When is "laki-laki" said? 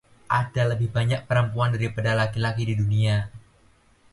2.21-2.63